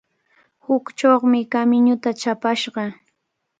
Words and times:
Huchumi 0.63 1.41
kamiñuta 1.51 2.09
chapashqa. 2.21 2.83